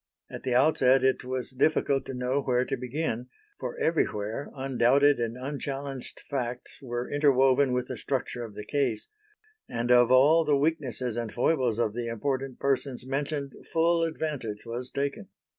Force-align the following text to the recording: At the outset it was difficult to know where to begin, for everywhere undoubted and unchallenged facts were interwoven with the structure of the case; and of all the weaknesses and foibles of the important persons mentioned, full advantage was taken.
At 0.31 0.41
the 0.41 0.55
outset 0.55 1.03
it 1.03 1.23
was 1.23 1.51
difficult 1.51 2.07
to 2.07 2.15
know 2.15 2.41
where 2.41 2.65
to 2.65 2.75
begin, 2.75 3.27
for 3.59 3.77
everywhere 3.77 4.49
undoubted 4.55 5.19
and 5.19 5.37
unchallenged 5.37 6.23
facts 6.27 6.79
were 6.81 7.07
interwoven 7.11 7.71
with 7.71 7.87
the 7.87 7.97
structure 7.99 8.43
of 8.43 8.55
the 8.55 8.65
case; 8.65 9.09
and 9.69 9.91
of 9.91 10.11
all 10.11 10.43
the 10.43 10.57
weaknesses 10.57 11.15
and 11.17 11.31
foibles 11.31 11.77
of 11.77 11.93
the 11.93 12.07
important 12.07 12.57
persons 12.57 13.05
mentioned, 13.05 13.53
full 13.71 14.01
advantage 14.01 14.65
was 14.65 14.89
taken. 14.89 15.27